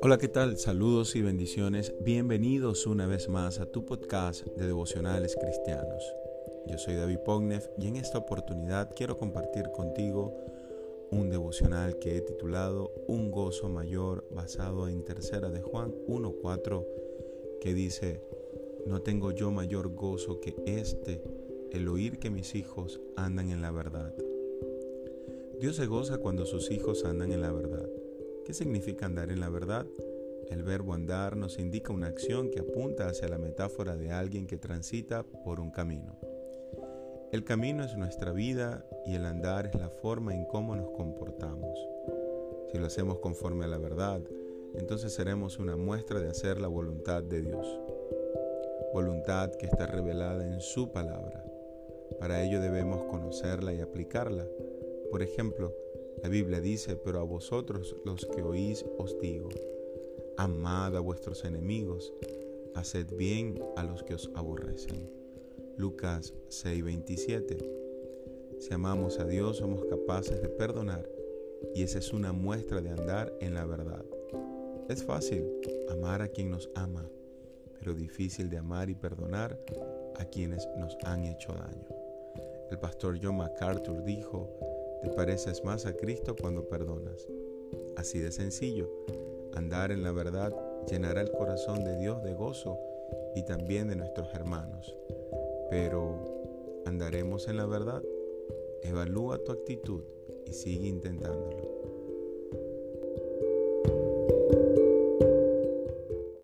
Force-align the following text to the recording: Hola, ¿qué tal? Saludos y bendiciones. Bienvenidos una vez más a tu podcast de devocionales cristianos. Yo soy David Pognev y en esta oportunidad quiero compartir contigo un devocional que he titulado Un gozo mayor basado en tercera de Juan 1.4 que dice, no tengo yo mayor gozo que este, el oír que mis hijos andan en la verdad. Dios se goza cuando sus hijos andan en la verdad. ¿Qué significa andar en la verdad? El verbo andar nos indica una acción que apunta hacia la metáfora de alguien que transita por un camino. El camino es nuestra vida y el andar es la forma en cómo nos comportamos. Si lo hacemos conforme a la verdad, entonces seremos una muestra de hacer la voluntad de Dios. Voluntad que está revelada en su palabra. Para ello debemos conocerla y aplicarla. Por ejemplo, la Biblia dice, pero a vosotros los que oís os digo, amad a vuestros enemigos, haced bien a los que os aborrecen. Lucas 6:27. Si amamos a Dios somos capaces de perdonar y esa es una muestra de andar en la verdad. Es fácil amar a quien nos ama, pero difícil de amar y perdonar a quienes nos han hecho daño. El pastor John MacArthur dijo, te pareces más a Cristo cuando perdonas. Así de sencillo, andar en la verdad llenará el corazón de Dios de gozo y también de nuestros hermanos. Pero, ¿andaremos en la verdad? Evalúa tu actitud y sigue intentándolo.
Hola, 0.00 0.18
¿qué 0.18 0.28
tal? 0.28 0.56
Saludos 0.56 1.14
y 1.16 1.22
bendiciones. 1.22 1.94
Bienvenidos 2.00 2.86
una 2.86 3.06
vez 3.06 3.28
más 3.28 3.60
a 3.60 3.66
tu 3.66 3.84
podcast 3.84 4.46
de 4.46 4.66
devocionales 4.66 5.36
cristianos. 5.36 6.02
Yo 6.66 6.78
soy 6.78 6.94
David 6.94 7.18
Pognev 7.18 7.68
y 7.78 7.88
en 7.88 7.96
esta 7.96 8.18
oportunidad 8.18 8.90
quiero 8.96 9.18
compartir 9.18 9.70
contigo 9.70 10.34
un 11.10 11.28
devocional 11.28 11.98
que 11.98 12.16
he 12.16 12.20
titulado 12.22 12.90
Un 13.08 13.30
gozo 13.30 13.68
mayor 13.68 14.26
basado 14.30 14.88
en 14.88 15.04
tercera 15.04 15.50
de 15.50 15.60
Juan 15.60 15.92
1.4 16.08 16.86
que 17.60 17.74
dice, 17.74 18.22
no 18.86 19.02
tengo 19.02 19.32
yo 19.32 19.50
mayor 19.50 19.94
gozo 19.94 20.40
que 20.40 20.56
este, 20.66 21.22
el 21.72 21.88
oír 21.88 22.18
que 22.18 22.30
mis 22.30 22.54
hijos 22.54 23.00
andan 23.16 23.50
en 23.50 23.62
la 23.62 23.70
verdad. 23.70 24.14
Dios 25.58 25.76
se 25.76 25.86
goza 25.86 26.18
cuando 26.18 26.44
sus 26.44 26.70
hijos 26.70 27.04
andan 27.04 27.32
en 27.32 27.40
la 27.40 27.50
verdad. 27.50 27.88
¿Qué 28.44 28.52
significa 28.52 29.06
andar 29.06 29.30
en 29.30 29.40
la 29.40 29.48
verdad? 29.48 29.86
El 30.50 30.64
verbo 30.64 30.92
andar 30.92 31.36
nos 31.36 31.58
indica 31.58 31.92
una 31.92 32.08
acción 32.08 32.50
que 32.50 32.60
apunta 32.60 33.08
hacia 33.08 33.28
la 33.28 33.38
metáfora 33.38 33.96
de 33.96 34.10
alguien 34.10 34.46
que 34.46 34.58
transita 34.58 35.22
por 35.22 35.60
un 35.60 35.70
camino. 35.70 36.18
El 37.32 37.44
camino 37.44 37.84
es 37.84 37.96
nuestra 37.96 38.32
vida 38.32 38.84
y 39.06 39.14
el 39.14 39.24
andar 39.24 39.66
es 39.66 39.74
la 39.74 39.88
forma 39.88 40.34
en 40.34 40.44
cómo 40.44 40.76
nos 40.76 40.90
comportamos. 40.90 41.78
Si 42.70 42.78
lo 42.78 42.86
hacemos 42.86 43.20
conforme 43.20 43.64
a 43.64 43.68
la 43.68 43.78
verdad, 43.78 44.20
entonces 44.74 45.14
seremos 45.14 45.58
una 45.58 45.76
muestra 45.76 46.20
de 46.20 46.28
hacer 46.28 46.60
la 46.60 46.68
voluntad 46.68 47.22
de 47.22 47.40
Dios. 47.40 47.80
Voluntad 48.92 49.52
que 49.52 49.66
está 49.66 49.86
revelada 49.86 50.46
en 50.46 50.60
su 50.60 50.92
palabra. 50.92 51.51
Para 52.18 52.42
ello 52.42 52.60
debemos 52.60 53.04
conocerla 53.04 53.72
y 53.72 53.80
aplicarla. 53.80 54.46
Por 55.10 55.22
ejemplo, 55.22 55.74
la 56.22 56.28
Biblia 56.28 56.60
dice, 56.60 56.96
pero 56.96 57.20
a 57.20 57.24
vosotros 57.24 57.96
los 58.04 58.26
que 58.26 58.42
oís 58.42 58.84
os 58.98 59.18
digo, 59.20 59.48
amad 60.36 60.96
a 60.96 61.00
vuestros 61.00 61.44
enemigos, 61.44 62.12
haced 62.74 63.06
bien 63.16 63.62
a 63.76 63.84
los 63.84 64.02
que 64.02 64.14
os 64.14 64.30
aborrecen. 64.34 65.10
Lucas 65.76 66.34
6:27. 66.48 67.58
Si 68.58 68.72
amamos 68.72 69.18
a 69.18 69.24
Dios 69.24 69.56
somos 69.56 69.84
capaces 69.86 70.40
de 70.40 70.48
perdonar 70.48 71.08
y 71.74 71.82
esa 71.82 71.98
es 71.98 72.12
una 72.12 72.32
muestra 72.32 72.80
de 72.80 72.90
andar 72.90 73.32
en 73.40 73.54
la 73.54 73.66
verdad. 73.66 74.04
Es 74.88 75.02
fácil 75.02 75.44
amar 75.90 76.22
a 76.22 76.28
quien 76.28 76.50
nos 76.50 76.70
ama, 76.74 77.08
pero 77.78 77.94
difícil 77.94 78.50
de 78.50 78.58
amar 78.58 78.90
y 78.90 78.94
perdonar 78.94 79.58
a 80.16 80.24
quienes 80.26 80.68
nos 80.78 80.96
han 81.04 81.24
hecho 81.24 81.52
daño. 81.52 82.01
El 82.72 82.78
pastor 82.78 83.18
John 83.22 83.36
MacArthur 83.36 84.02
dijo, 84.02 84.48
te 85.02 85.10
pareces 85.10 85.62
más 85.62 85.84
a 85.84 85.92
Cristo 85.92 86.34
cuando 86.34 86.70
perdonas. 86.70 87.28
Así 87.98 88.18
de 88.18 88.32
sencillo, 88.32 88.90
andar 89.52 89.92
en 89.92 90.02
la 90.02 90.10
verdad 90.10 90.56
llenará 90.90 91.20
el 91.20 91.30
corazón 91.32 91.84
de 91.84 91.98
Dios 91.98 92.24
de 92.24 92.32
gozo 92.32 92.78
y 93.34 93.42
también 93.44 93.88
de 93.88 93.96
nuestros 93.96 94.32
hermanos. 94.32 94.96
Pero, 95.68 96.24
¿andaremos 96.86 97.46
en 97.46 97.58
la 97.58 97.66
verdad? 97.66 98.02
Evalúa 98.80 99.36
tu 99.44 99.52
actitud 99.52 100.04
y 100.46 100.54
sigue 100.54 100.88
intentándolo. 100.88 101.81